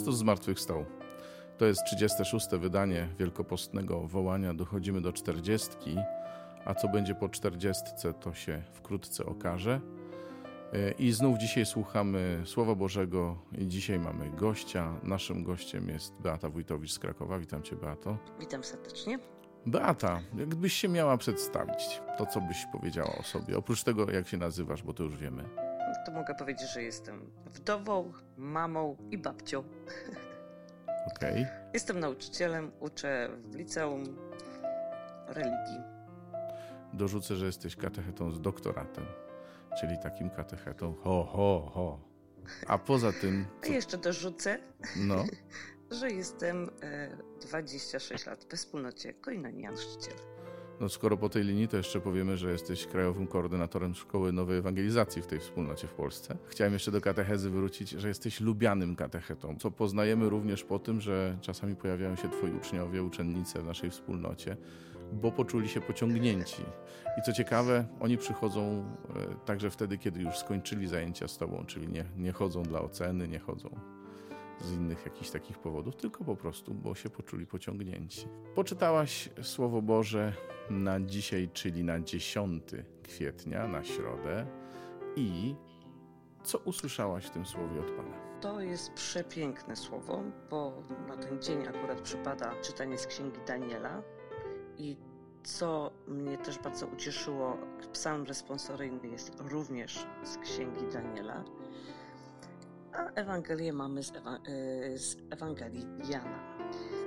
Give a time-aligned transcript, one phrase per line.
[0.00, 0.84] Chrystus zmartwychwstał.
[1.58, 2.46] To jest 36.
[2.52, 4.54] wydanie wielkopostnego wołania.
[4.54, 5.70] Dochodzimy do 40,
[6.64, 7.82] a co będzie po 40,
[8.20, 9.80] to się wkrótce okaże.
[10.98, 15.00] I znów dzisiaj słuchamy Słowa Bożego i dzisiaj mamy gościa.
[15.02, 17.38] Naszym gościem jest Beata Wójtowicz z Krakowa.
[17.38, 18.18] Witam Cię, Beato.
[18.38, 19.18] Witam serdecznie.
[19.66, 23.58] Beata, jakbyś się miała przedstawić, to co byś powiedziała o sobie?
[23.58, 25.44] Oprócz tego, jak się nazywasz, bo to już wiemy.
[26.06, 29.64] To mogę powiedzieć, że jestem wdową, mamą i babcią.
[31.16, 31.42] Okej.
[31.42, 31.70] Okay.
[31.74, 34.04] Jestem nauczycielem, uczę w liceum
[35.26, 35.80] religii.
[36.92, 39.06] Dorzucę, że jesteś katechetą z doktoratem,
[39.80, 42.00] czyli takim katechetą ho, ho, ho.
[42.66, 43.46] A poza tym...
[43.62, 43.70] Co...
[43.70, 44.58] A jeszcze dorzucę,
[44.96, 45.24] no.
[46.00, 50.16] że jestem e, 26 lat we wspólnocie Koinonian Chrzciciel.
[50.80, 55.22] No skoro po tej linii, to jeszcze powiemy, że jesteś krajowym koordynatorem Szkoły Nowej Ewangelizacji
[55.22, 56.36] w tej wspólnocie w Polsce.
[56.48, 61.38] Chciałem jeszcze do katechezy wrócić, że jesteś lubianym katechetą, co poznajemy również po tym, że
[61.40, 64.56] czasami pojawiają się twoi uczniowie, uczennice w naszej wspólnocie,
[65.12, 66.62] bo poczuli się pociągnięci.
[67.18, 68.84] I co ciekawe, oni przychodzą
[69.16, 73.28] e, także wtedy, kiedy już skończyli zajęcia z tobą, czyli nie, nie chodzą dla oceny,
[73.28, 73.99] nie chodzą
[74.60, 78.26] z innych jakichś takich powodów, tylko po prostu, bo się poczuli pociągnięci.
[78.54, 80.32] Poczytałaś Słowo Boże
[80.70, 82.62] na dzisiaj, czyli na 10
[83.02, 84.46] kwietnia, na środę
[85.16, 85.54] i
[86.42, 88.16] co usłyszałaś w tym słowie od Pana?
[88.40, 94.02] To jest przepiękne słowo, bo na ten dzień akurat przypada czytanie z Księgi Daniela
[94.78, 94.96] i
[95.42, 97.56] co mnie też bardzo ucieszyło,
[97.92, 101.44] psalm responsoryjny jest również z Księgi Daniela
[103.00, 106.58] a Ewangelię mamy z, Ewa e, z Ewangelii Jana.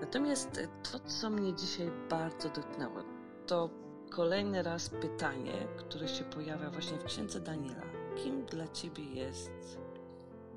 [0.00, 0.60] Natomiast
[0.92, 3.02] to, co mnie dzisiaj bardzo dotknęło,
[3.46, 3.70] to
[4.10, 7.82] kolejny raz pytanie, które się pojawia właśnie w księdze Daniela.
[8.16, 9.78] Kim dla ciebie jest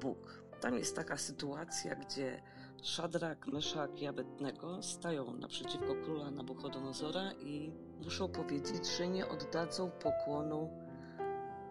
[0.02, 0.44] Bóg?
[0.62, 2.42] Tam jest taka sytuacja, gdzie
[2.82, 7.72] Szadrak, Meszak i Abednego stają naprzeciwko króla Nabuchodonozora i
[8.04, 10.89] muszą powiedzieć, że nie oddadzą pokłonu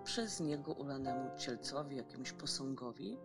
[0.09, 3.17] przez niego ulanemu cielcowi, jakiemuś posągowi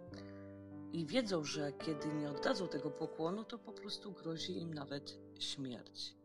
[0.93, 6.15] i wiedzą, że kiedy nie oddadzą tego pokłonu, to po prostu grozi im nawet śmierć.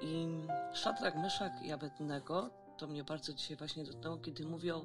[0.00, 0.26] I
[0.72, 4.84] Szadrak, Myszak i Abednego, to mnie bardzo dzisiaj właśnie dotknęło, kiedy mówią,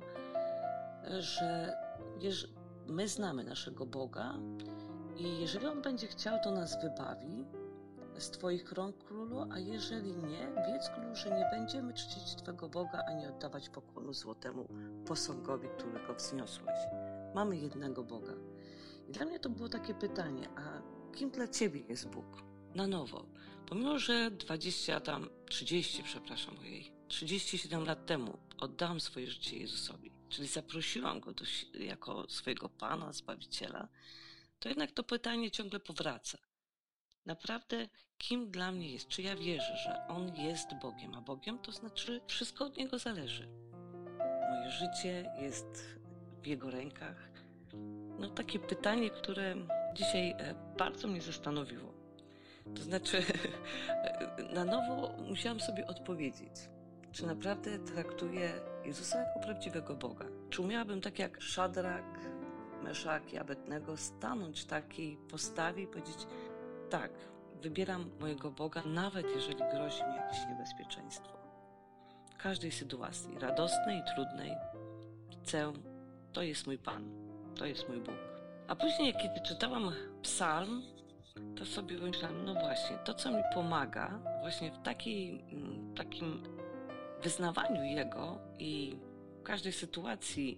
[1.19, 1.77] że
[2.87, 4.33] my znamy naszego Boga
[5.17, 7.45] i jeżeli On będzie chciał, to nas wybawi,
[8.17, 13.03] z Twoich rąk, królu, a jeżeli nie, wiedz, królu, że nie będziemy czcić Twego Boga,
[13.07, 14.67] ani oddawać pokłonu złotemu
[15.05, 16.79] posągowi, którego wzniosłeś.
[17.35, 18.33] Mamy jednego Boga.
[19.09, 20.81] I dla mnie to było takie pytanie, a
[21.15, 22.25] kim dla Ciebie jest Bóg?
[22.75, 23.25] Na nowo.
[23.65, 30.47] Pomimo, że 20 tam, 30, przepraszam, ojej, 37 lat temu oddałam swoje życie Jezusowi, czyli
[30.47, 31.43] zaprosiłam Go do,
[31.79, 33.87] jako swojego Pana, Zbawiciela,
[34.59, 36.37] to jednak to pytanie ciągle powraca
[37.27, 41.71] naprawdę kim dla mnie jest, czy ja wierzę, że On jest Bogiem, a Bogiem to
[41.71, 43.47] znaczy wszystko od Niego zależy.
[44.49, 45.97] Moje życie jest
[46.41, 47.29] w Jego rękach.
[48.19, 49.55] No takie pytanie, które
[49.93, 51.93] dzisiaj e, bardzo mnie zastanowiło.
[52.75, 53.23] To znaczy,
[54.55, 56.53] na nowo musiałam sobie odpowiedzieć,
[57.11, 58.51] czy naprawdę traktuję
[58.85, 60.25] Jezusa jako prawdziwego Boga.
[60.49, 62.19] Czy umiałabym tak jak Szadrak,
[62.83, 66.17] Meszak i Abednego stanąć w takiej postawie i powiedzieć,
[66.89, 67.11] tak,
[67.61, 71.37] wybieram mojego Boga, nawet jeżeli grozi mi jakieś niebezpieczeństwo.
[72.31, 74.55] W każdej sytuacji, radosnej i trudnej,
[75.31, 75.73] chcę,
[76.33, 77.09] to jest mój Pan,
[77.55, 78.15] to jest mój Bóg.
[78.67, 80.83] A później, kiedy czytałam psalm,
[81.55, 86.43] to sobie myślałam, no właśnie, to co mi pomaga właśnie w takiej, mm, takim
[87.23, 88.97] wyznawaniu Jego i
[89.39, 90.57] w każdej sytuacji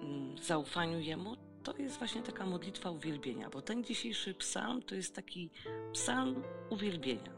[0.00, 5.14] mm, zaufaniu Jemu, to jest właśnie taka modlitwa uwielbienia, bo ten dzisiejszy psalm to jest
[5.14, 5.50] taki
[5.92, 7.32] psalm uwielbienia.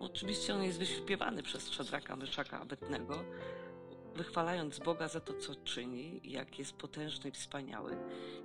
[0.00, 3.24] Oczywiście on jest wyśpiewany przez Szadraka, Myszaka, Abetnego,
[4.14, 7.96] wychwalając Boga za to, co czyni, jak jest potężny i wspaniały.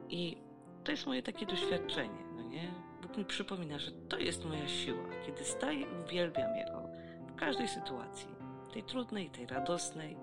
[0.10, 0.38] I
[0.84, 2.74] to jest moje takie doświadczenie, no nie?
[3.02, 5.04] Bóg mi przypomina, że to jest moja siła.
[5.26, 6.90] Kiedy staję i uwielbiam Jego
[7.28, 8.28] w każdej sytuacji,
[8.74, 10.18] tej trudnej, tej radosnej,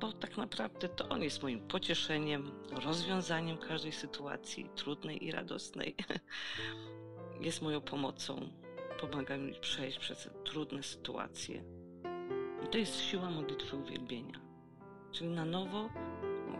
[0.00, 5.94] bo tak naprawdę to on jest moim pocieszeniem, rozwiązaniem każdej sytuacji, trudnej i radosnej.
[7.40, 8.48] Jest moją pomocą,
[9.00, 11.62] pomaga mi przejść przez trudne sytuacje.
[12.64, 14.40] I to jest siła modlitwy uwielbienia.
[15.12, 15.88] Czyli na nowo
[16.48, 16.58] no,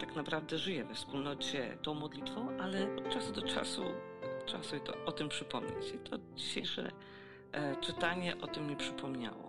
[0.00, 3.82] tak naprawdę żyję we wspólnocie tą modlitwą, ale od czasu do czasu
[4.46, 5.94] trzeba sobie to, o tym przypomnieć.
[5.94, 6.90] I to dzisiejsze
[7.52, 9.45] e, czytanie o tym mi przypomniało.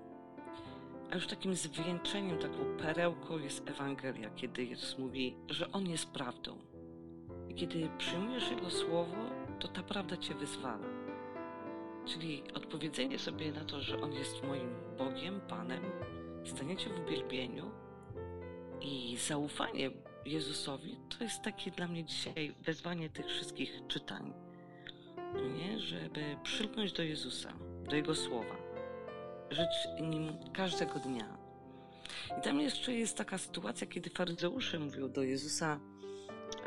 [1.12, 6.58] A już takim zwieńczeniem, taką perełką jest Ewangelia, kiedy Jezus mówi, że On jest prawdą.
[7.50, 9.18] I kiedy przyjmujesz Jego słowo,
[9.60, 10.88] to ta prawda cię wyzwala.
[12.06, 15.84] Czyli odpowiedzenie sobie na to, że On jest moim Bogiem, Panem,
[16.46, 17.72] staniecie w uwielbieniu
[18.82, 19.92] i zaufanie
[20.26, 24.34] Jezusowi, to jest takie dla mnie dzisiaj wezwanie tych wszystkich czytań.
[25.58, 25.80] Nie?
[25.80, 27.54] Żeby przylgnąć do Jezusa,
[27.90, 28.67] do Jego słowa,
[29.50, 31.38] żyć nim każdego dnia.
[32.40, 35.80] I tam jeszcze jest taka sytuacja, kiedy faryzeusze mówią do Jezusa,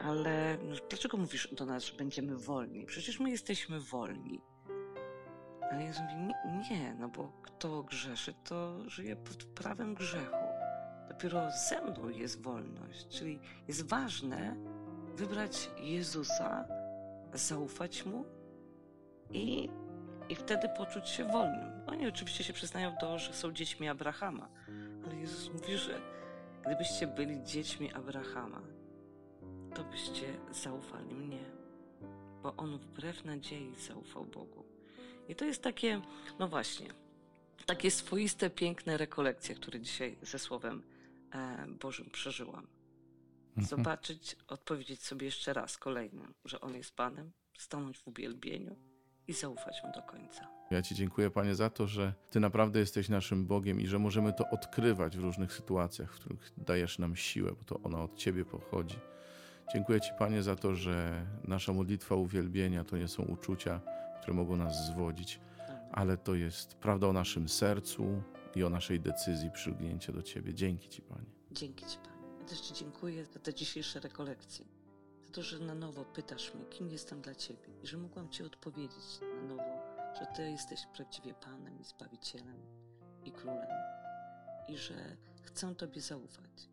[0.05, 2.87] ale dlaczego mówisz do nas, że będziemy wolni?
[2.87, 4.41] Przecież my jesteśmy wolni.
[5.71, 6.35] Ale Jezus mówi,
[6.71, 10.37] nie, no bo kto grzeszy, to żyje pod prawem grzechu.
[11.09, 13.09] Dopiero ze mną jest wolność.
[13.09, 14.56] Czyli jest ważne
[15.17, 16.65] wybrać Jezusa,
[17.35, 18.25] zaufać Mu
[19.31, 19.69] i,
[20.31, 21.82] i wtedy poczuć się wolnym.
[21.87, 24.49] Oni oczywiście się przyznają do, że są dziećmi Abrahama,
[25.05, 26.00] ale Jezus mówi, że
[26.67, 28.62] gdybyście byli dziećmi Abrahama,
[29.75, 31.44] to byście zaufali mnie,
[32.43, 34.65] bo on wbrew nadziei zaufał Bogu.
[35.29, 36.00] I to jest takie,
[36.38, 36.88] no właśnie,
[37.67, 40.83] takie swoiste, piękne rekolekcje, które dzisiaj ze Słowem
[41.33, 42.67] e, Bożym przeżyłam.
[43.49, 43.67] Mhm.
[43.67, 48.90] Zobaczyć, odpowiedzieć sobie jeszcze raz kolejnym, że On jest Panem, stanąć w uwielbieniu
[49.29, 50.49] i zaufać Mu do końca.
[50.71, 54.33] Ja Ci dziękuję, Panie, za to, że Ty naprawdę jesteś naszym Bogiem i że możemy
[54.33, 58.45] to odkrywać w różnych sytuacjach, w których dajesz nam siłę, bo to ona od Ciebie
[58.45, 58.99] pochodzi.
[59.73, 63.81] Dziękuję Ci, Panie, za to, że nasza modlitwa uwielbienia to nie są uczucia,
[64.21, 65.41] które mogą nas zwodzić,
[65.93, 68.23] ale to jest prawda o naszym sercu
[68.55, 70.55] i o naszej decyzji przylgnięcia do Ciebie.
[70.55, 71.31] Dzięki Ci, Panie.
[71.51, 72.39] Dzięki Ci, Panie.
[72.41, 74.65] Ja też Ci dziękuję za te dzisiejsze rekolekcje.
[75.31, 78.43] Za to, że na nowo pytasz mnie, kim jestem dla Ciebie i że mogłam Ci
[78.43, 79.82] odpowiedzieć na nowo,
[80.21, 82.56] że Ty jesteś prawdziwie Panem i Zbawicielem
[83.25, 83.69] i Królem
[84.69, 84.94] i że
[85.43, 86.69] chcę Tobie zaufać.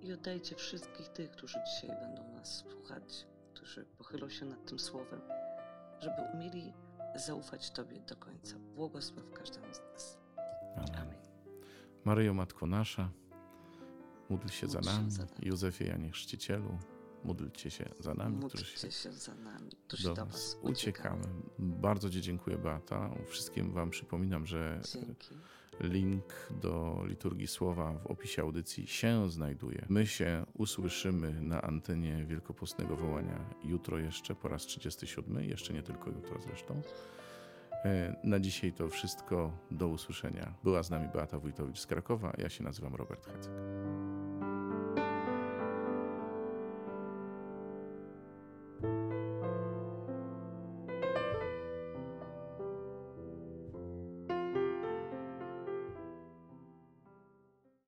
[0.00, 5.20] I oddajcie wszystkich tych, którzy dzisiaj będą nas słuchać, którzy pochylą się nad tym słowem,
[6.00, 6.72] żeby umieli
[7.14, 8.58] zaufać Tobie do końca.
[8.58, 10.18] Błogosław każdemu z nas.
[10.76, 10.94] Amen.
[10.96, 11.18] Amen.
[12.04, 13.10] Maryjo, Matko Nasza,
[14.30, 15.10] módl się za Módl się nami.
[15.10, 15.36] za nami.
[15.42, 16.78] Józefie Janie Chrzcicielu,
[17.24, 20.58] módlcie się za nami, którzy się Módlcie się za nami, którzy do do Was Was
[20.62, 21.24] uciekamy.
[21.58, 23.10] Bardzo Ci dziękuję, Beata.
[23.28, 25.34] Wszystkim Wam przypominam, że Dzięki.
[25.80, 29.86] link do liturgii słowa w opisie audycji się znajduje.
[29.88, 36.10] My się usłyszymy na antenie Wielkopostnego Wołania jutro jeszcze po raz 37, jeszcze nie tylko
[36.10, 36.82] jutro zresztą.
[37.84, 39.52] E, Na dzisiaj to wszystko.
[39.70, 40.54] Do usłyszenia.
[40.64, 42.32] Była z nami Beata Wójtowicz z Krakowa.
[42.38, 43.52] Ja się nazywam Robert Hecek.